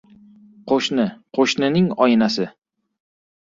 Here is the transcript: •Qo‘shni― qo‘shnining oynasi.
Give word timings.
•Qo‘shni― 0.71 1.05
qo‘shnining 1.39 1.91
oynasi. 2.07 2.49